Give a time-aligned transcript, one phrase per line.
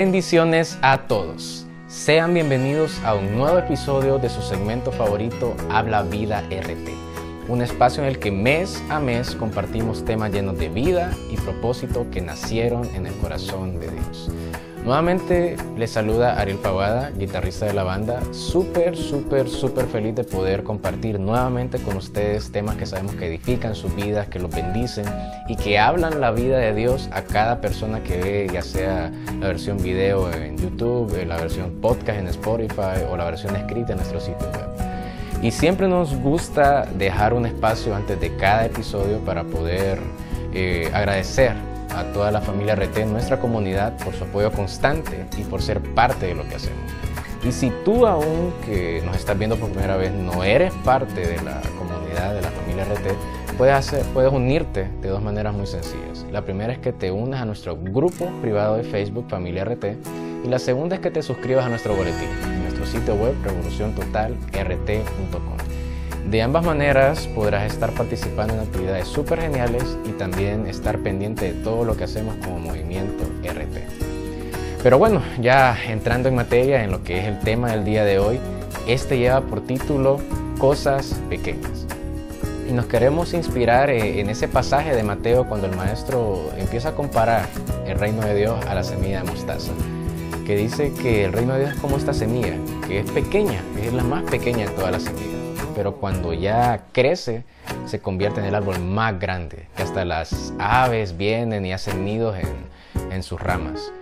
[0.00, 1.66] Bendiciones a todos.
[1.86, 6.88] Sean bienvenidos a un nuevo episodio de su segmento favorito Habla Vida RT.
[7.50, 12.06] Un espacio en el que mes a mes compartimos temas llenos de vida y propósito
[12.10, 14.30] que nacieron en el corazón de Dios.
[14.84, 18.22] Nuevamente les saluda Ariel Pavada, guitarrista de la banda.
[18.32, 23.74] Súper, súper, súper feliz de poder compartir nuevamente con ustedes temas que sabemos que edifican
[23.74, 25.04] sus vidas, que los bendicen
[25.48, 29.48] y que hablan la vida de Dios a cada persona que ve, ya sea la
[29.48, 34.18] versión video en YouTube, la versión podcast en Spotify o la versión escrita en nuestro
[34.18, 35.42] sitio web.
[35.42, 39.98] Y siempre nos gusta dejar un espacio antes de cada episodio para poder
[40.54, 45.62] eh, agradecer a toda la familia RT nuestra comunidad por su apoyo constante y por
[45.62, 46.80] ser parte de lo que hacemos.
[47.42, 51.42] Y si tú aún que nos estás viendo por primera vez no eres parte de
[51.42, 56.26] la comunidad de la familia RT, puedes, hacer, puedes unirte de dos maneras muy sencillas.
[56.30, 59.84] La primera es que te unas a nuestro grupo privado de Facebook Familia RT
[60.44, 65.59] y la segunda es que te suscribas a nuestro boletín en nuestro sitio web revoluciontotalrt.com.
[66.30, 71.60] De ambas maneras podrás estar participando en actividades súper geniales y también estar pendiente de
[71.64, 74.80] todo lo que hacemos como movimiento RT.
[74.80, 78.20] Pero bueno, ya entrando en materia en lo que es el tema del día de
[78.20, 78.38] hoy,
[78.86, 80.20] este lleva por título
[80.58, 81.84] Cosas Pequeñas.
[82.68, 86.94] Y nos queremos inspirar eh, en ese pasaje de Mateo cuando el maestro empieza a
[86.94, 87.48] comparar
[87.88, 89.72] el reino de Dios a la semilla de mostaza,
[90.46, 92.54] que dice que el reino de Dios es como esta semilla,
[92.86, 95.39] que es pequeña, que es la más pequeña de todas las semillas
[95.74, 97.44] pero cuando ya crece
[97.86, 102.36] se convierte en el árbol más grande, que hasta las aves vienen y hacen nidos
[102.38, 103.92] en, sus ramas.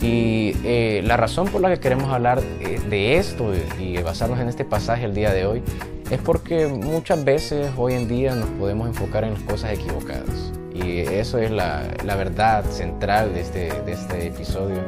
[0.00, 4.48] Y eh, la razón por la que queremos hablar eh, de esto y basarnos en
[4.48, 5.62] este pasaje el día de hoy
[6.10, 10.52] es porque muchas veces hoy en día nos podemos enfocar en las cosas equivocadas.
[10.74, 14.78] Y eso es la, verdad central de este, de este episodio.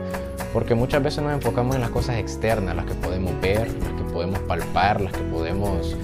[0.53, 4.13] Porque muchas veces nos enfocamos en las cosas externas, las que podemos ver, las que
[4.13, 5.97] podemos palpar, las que podemos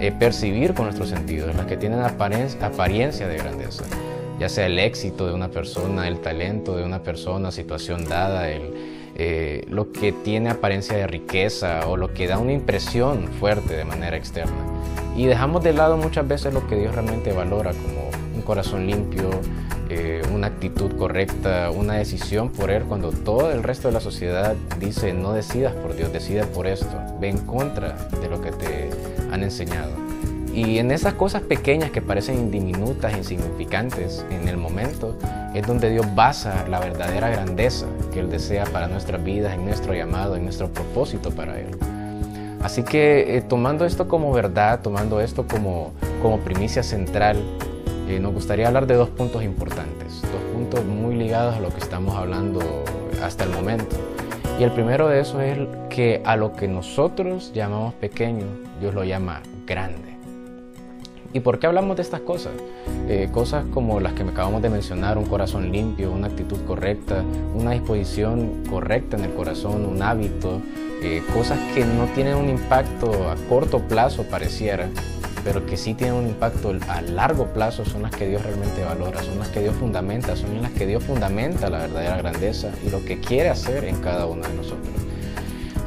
[0.00, 3.84] eh, percibir con nuestros sentidos, las que tienen apariencia de grandeza,
[4.40, 9.64] ya sea el éxito de una persona, el talento de una persona, situación dada, eh,
[9.68, 14.16] lo que tiene apariencia de riqueza o lo que da una impresión fuerte de manera
[14.16, 14.56] externa.
[15.16, 19.30] Y dejamos de lado muchas veces lo que Dios realmente valora, como un corazón limpio,
[19.94, 24.56] eh, una actitud correcta, una decisión por Él, cuando todo el resto de la sociedad
[24.80, 28.88] dice no decidas por Dios, decida por esto, ve en contra de lo que te
[29.30, 29.92] han enseñado.
[30.54, 35.18] Y en esas cosas pequeñas que parecen diminutas, insignificantes en el momento,
[35.54, 39.92] es donde Dios basa la verdadera grandeza que Él desea para nuestras vidas, en nuestro
[39.92, 41.68] llamado, en nuestro propósito para Él.
[42.62, 45.92] Así que eh, tomando esto como verdad, tomando esto como,
[46.22, 47.36] como primicia central,
[48.12, 51.78] eh, nos gustaría hablar de dos puntos importantes, dos puntos muy ligados a lo que
[51.78, 52.60] estamos hablando
[53.22, 53.96] hasta el momento.
[54.60, 55.58] Y el primero de eso es
[55.88, 58.44] que a lo que nosotros llamamos pequeño,
[58.80, 60.12] Dios lo llama grande.
[61.32, 62.52] ¿Y por qué hablamos de estas cosas?
[63.08, 67.24] Eh, cosas como las que me acabamos de mencionar, un corazón limpio, una actitud correcta,
[67.54, 70.60] una disposición correcta en el corazón, un hábito,
[71.02, 74.90] eh, cosas que no tienen un impacto a corto plazo pareciera,
[75.44, 79.22] pero que sí tienen un impacto a largo plazo son las que Dios realmente valora,
[79.22, 83.04] son las que Dios fundamenta, son las que Dios fundamenta la verdadera grandeza y lo
[83.04, 85.02] que quiere hacer en cada uno de nosotros.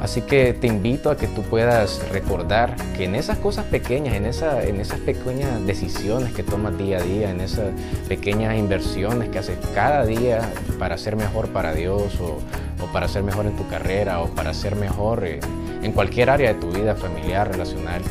[0.00, 4.26] Así que te invito a que tú puedas recordar que en esas cosas pequeñas, en,
[4.26, 7.70] esa, en esas pequeñas decisiones que tomas día a día, en esas
[8.06, 10.42] pequeñas inversiones que haces cada día
[10.78, 12.38] para ser mejor para Dios o,
[12.92, 15.40] para ser mejor en tu carrera o para ser mejor eh,
[15.82, 18.02] en cualquier área de tu vida familiar, relacional,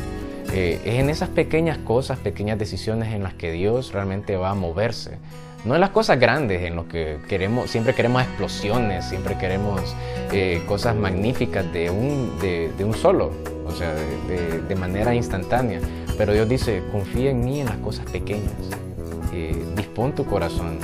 [0.52, 4.54] eh, es en esas pequeñas cosas, pequeñas decisiones en las que Dios realmente va a
[4.54, 5.18] moverse.
[5.64, 9.96] No en las cosas grandes, en lo que queremos, siempre queremos explosiones, siempre queremos
[10.32, 13.32] eh, cosas magníficas de un, de, un solo,
[13.66, 15.80] o sea, de, manera instantánea.
[16.16, 18.52] Pero Dios dice, confía en mí en las cosas pequeñas.
[19.32, 20.78] Eh, dispón tu corazón,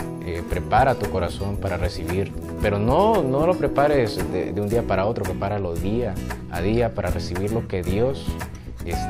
[0.50, 2.32] prepara tu corazón para recibir.
[2.60, 6.14] Pero no, no lo prepares de, de un día para otro, prepáralo día
[6.50, 8.26] a día para recibir lo que Dios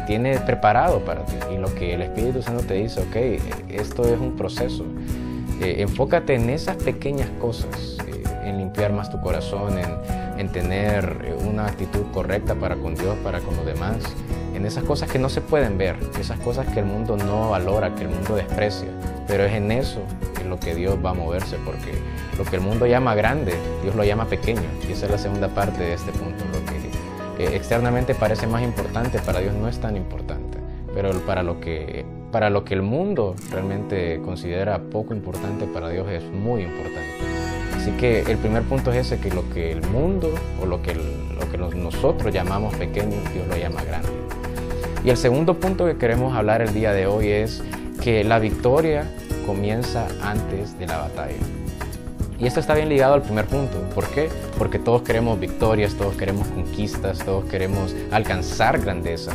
[0.07, 1.37] tiene preparado para ti.
[1.53, 4.85] Y lo que el Espíritu Santo te dice, ok, esto es un proceso.
[5.61, 9.93] Eh, enfócate en esas pequeñas cosas, eh, en limpiar más tu corazón, en,
[10.49, 13.99] tener eh, una actitud correcta para con Dios, para con los demás,
[14.57, 17.95] en esas cosas que no se pueden ver, esas cosas que el mundo no valora,
[17.95, 18.89] que el mundo desprecia,
[19.29, 20.01] pero es en eso
[20.41, 21.93] en lo que Dios va a moverse, porque
[22.37, 23.55] lo que el mundo llama grande,
[23.85, 26.92] Dios lo llama pequeño, y esa es la segunda parte de este punto, lo que
[27.39, 30.59] externamente parece más importante, para Dios no es tan importante,
[30.95, 36.09] pero para lo que para lo que el mundo realmente considera poco importante, para Dios
[36.09, 37.13] es muy importante.
[37.77, 40.95] Así que el primer punto es ese, que lo que el mundo o lo que,
[40.95, 44.09] lo que nosotros llamamos pequeño, Dios lo llama grande.
[45.05, 47.63] Y el segundo punto que queremos hablar el día de hoy es
[48.03, 49.11] que la victoria
[49.47, 51.62] comienza antes de la batalla.
[52.43, 53.79] Y esto está bien ligado al primer punto.
[53.95, 54.29] ¿Por qué?
[54.59, 59.31] Porque todos queremos victorias, todos queremos conquistas, todos queremos alcanzar grandeza.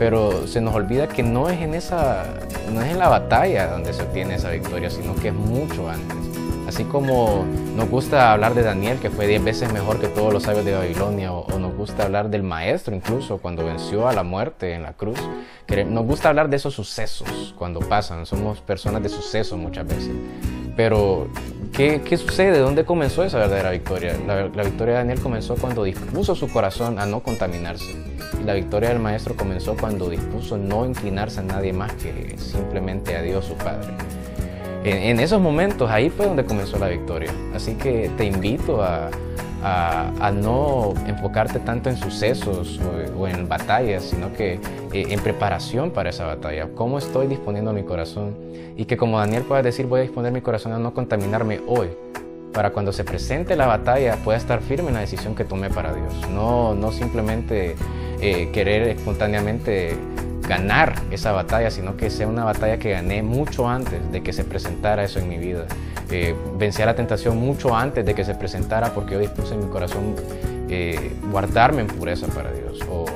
[0.00, 2.24] Pero se nos olvida que no es en esa,
[2.72, 6.16] no es en la batalla donde se obtiene esa victoria, sino que es mucho antes.
[6.66, 7.44] Así como
[7.76, 10.74] nos gusta hablar de Daniel, que fue diez veces mejor que todos los sabios de
[10.74, 14.94] Babilonia, o, nos gusta hablar del maestro incluso cuando venció a la muerte en la
[14.94, 15.20] cruz.
[15.86, 20.10] Nos gusta hablar de esos sucesos cuando pasan, somos personas de suceso muchas veces.
[20.76, 21.28] Pero,
[21.72, 22.58] ¿qué, ¿qué, sucede?
[22.58, 24.16] ¿Dónde comenzó esa verdadera victoria?
[24.26, 27.96] La, la victoria de Daniel comenzó cuando dispuso su corazón a no contaminarse.
[28.40, 33.16] Y la victoria del maestro comenzó cuando dispuso no inclinarse a nadie más que simplemente
[33.16, 33.92] a Dios su Padre
[34.84, 37.32] en, esos momentos, ahí fue donde comenzó la victoria.
[37.54, 39.10] Así que te invito a,
[39.62, 42.80] no enfocarte tanto en sucesos
[43.16, 44.54] o, en batallas, sino que
[44.92, 46.68] eh, en preparación para esa batalla.
[46.74, 48.36] ¿Cómo estoy disponiendo mi corazón?
[48.76, 51.88] Y que como Daniel pueda decir, voy a disponer mi corazón a no contaminarme hoy,
[52.52, 55.94] para cuando se presente la batalla pueda estar firme en la decisión que tomé para
[55.94, 56.12] Dios.
[56.30, 57.76] No, no simplemente
[58.20, 59.96] eh, querer espontáneamente
[60.50, 64.42] ganar esa batalla, sino que sea una batalla que gané mucho antes de que se
[64.42, 65.66] presentara eso en mi vida.
[66.10, 66.34] Eh,
[66.82, 70.16] a la tentación mucho antes de que se presentara porque yo dispuse en mi corazón
[70.68, 73.06] eh, guardarme en pureza para Dios o,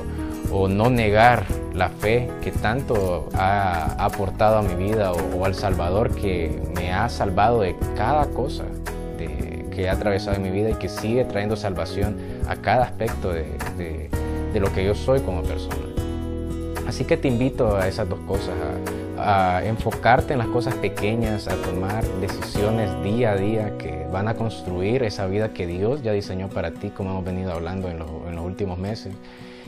[0.69, 1.43] no negar
[1.73, 7.09] la fe que tanto ha aportado a mi vida o, al Salvador que me ha
[7.09, 8.63] salvado de cada cosa
[9.75, 12.15] que ha atravesado en mi vida y que sigue trayendo salvación
[12.47, 14.09] a cada aspecto de
[14.53, 15.84] lo que yo soy como persona.
[16.95, 18.55] Así que te invito a esas dos cosas,
[19.17, 24.35] a, enfocarte en las cosas pequeñas, a tomar decisiones día a día que van a
[24.35, 28.45] construir esa vida que Dios ya diseñó para ti, como hemos venido hablando en, los
[28.45, 29.13] últimos meses,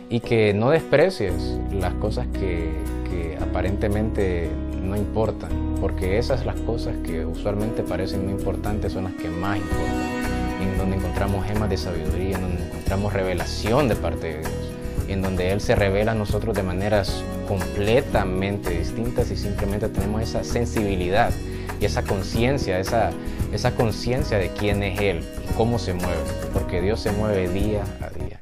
[0.09, 2.71] y que no desprecies las cosas que,
[3.41, 4.49] aparentemente
[4.81, 5.49] no importan,
[5.81, 10.77] porque esas las cosas que usualmente parecen no importantes son las que más importan, en
[10.77, 14.66] donde encontramos gemas de sabiduría, en donde encontramos revelación de parte de Dios
[15.07, 20.43] en donde Él se revela a nosotros de maneras completamente distintas y simplemente tenemos esa
[20.43, 21.31] sensibilidad
[21.79, 23.11] y esa conciencia, esa,
[23.53, 26.19] esa conciencia de quién es Él y cómo se mueve,
[26.53, 28.41] porque Dios se mueve día a día.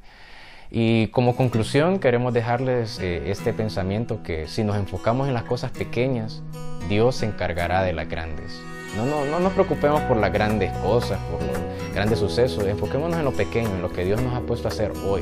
[0.71, 5.71] Y como conclusión queremos dejarles eh, este pensamiento que si nos enfocamos en las cosas
[5.71, 6.41] pequeñas,
[6.89, 8.59] Dios se encargará de las grandes.
[8.97, 13.25] No, no, no nos preocupemos por las grandes cosas, por los grandes sucesos, enfoquémonos en
[13.25, 15.21] lo pequeño, en lo que Dios nos ha puesto a hacer hoy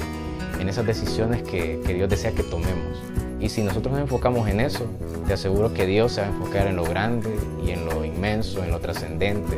[0.60, 3.02] en esas decisiones que, Dios desea que tomemos.
[3.40, 4.86] Y si nosotros nos enfocamos en eso,
[5.28, 7.30] te aseguro que Dios se va a enfocar en lo grande
[7.66, 9.58] y en lo inmenso, en lo trascendente,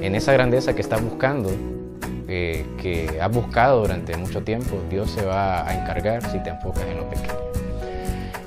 [0.00, 1.50] en esa grandeza que estás buscando,
[2.28, 4.76] eh, que has buscado durante mucho tiempo.
[4.88, 7.43] Dios se va a encargar si te enfocas en lo pequeño.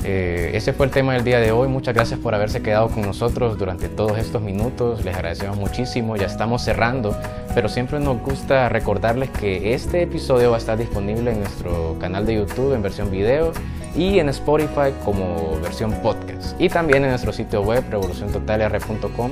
[0.09, 1.67] Eh, ese fue el tema del día de hoy.
[1.67, 5.03] Muchas gracias por haberse quedado con nosotros durante todos estos minutos.
[5.03, 6.15] Les agradecemos muchísimo.
[6.15, 7.13] Ya estamos cerrando,
[7.53, 12.25] pero siempre nos gusta recordarles que este episodio va a estar disponible en nuestro canal
[12.25, 13.51] de YouTube en versión video
[13.97, 16.55] y en Spotify como versión podcast.
[16.57, 19.31] Y también en nuestro sitio web revoluciontotalr.com,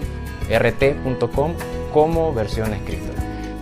[0.50, 1.54] rt.com
[1.94, 3.15] como versión escrita.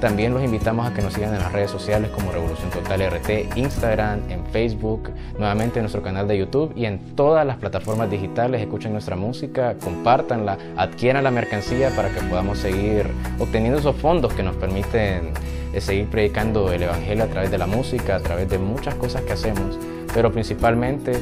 [0.04, 3.56] También los invitamos a que nos sigan en las redes sociales como Revolución Total RT,
[3.56, 8.60] Instagram, en Facebook, nuevamente en nuestro canal de YouTube y en todas las plataformas digitales.
[8.60, 13.06] Escuchen nuestra música, compártanla, adquieran la mercancía para que podamos seguir
[13.40, 15.32] obteniendo esos fondos que nos permiten
[15.74, 19.22] eh, seguir predicando el Evangelio a través de la música, a través de muchas cosas
[19.22, 19.80] que hacemos,
[20.14, 21.14] pero principalmente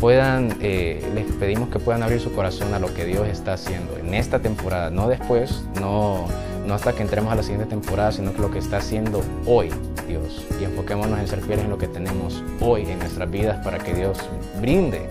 [0.00, 3.96] puedan, eh, les pedimos que puedan abrir su corazón a lo que Dios está haciendo
[3.96, 6.26] en esta temporada, no después, no
[6.66, 9.70] no hasta que entremos a la siguiente temporada, sino que lo que está haciendo hoy
[10.06, 10.46] Dios.
[10.60, 13.94] Y enfoquémonos en ser fieles en lo que tenemos hoy en nuestras vidas para que
[13.94, 14.18] Dios
[14.60, 15.08] brinde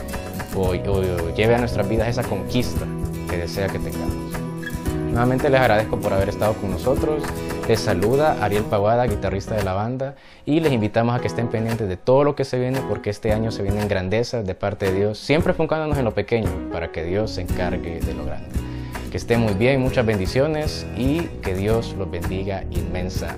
[0.56, 0.74] o,
[1.36, 2.86] lleve a nuestras vidas esa conquista
[3.30, 4.34] que desea que tengamos.
[5.12, 7.24] Nuevamente les agradezco por haber estado con nosotros.
[7.68, 11.88] Les saluda Ariel Pavada, guitarrista de la banda, y les invitamos a que estén pendientes
[11.88, 14.94] de todo lo que se viene, porque este año se vienen grandezas de parte de
[14.94, 18.73] Dios, siempre enfocándonos en lo pequeño, para que Dios se encargue de lo grande.
[19.14, 23.38] Que esté muy bien, muchas bendiciones y que Dios los bendiga inmensa.